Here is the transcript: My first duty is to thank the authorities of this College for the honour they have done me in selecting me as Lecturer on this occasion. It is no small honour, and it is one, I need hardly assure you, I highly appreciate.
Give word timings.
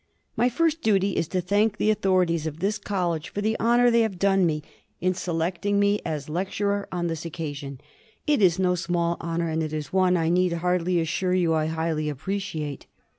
My 0.35 0.49
first 0.49 0.81
duty 0.81 1.15
is 1.15 1.27
to 1.27 1.41
thank 1.41 1.77
the 1.77 1.91
authorities 1.91 2.47
of 2.47 2.59
this 2.59 2.79
College 2.79 3.29
for 3.29 3.41
the 3.41 3.55
honour 3.59 3.91
they 3.91 4.01
have 4.01 4.17
done 4.17 4.47
me 4.47 4.63
in 4.99 5.13
selecting 5.13 5.79
me 5.79 6.01
as 6.03 6.27
Lecturer 6.27 6.87
on 6.91 7.05
this 7.05 7.23
occasion. 7.23 7.79
It 8.25 8.41
is 8.41 8.57
no 8.57 8.73
small 8.73 9.15
honour, 9.21 9.49
and 9.49 9.61
it 9.61 9.73
is 9.73 9.93
one, 9.93 10.17
I 10.17 10.29
need 10.29 10.53
hardly 10.53 10.99
assure 10.99 11.35
you, 11.35 11.53
I 11.53 11.67
highly 11.67 12.09
appreciate. 12.09 12.87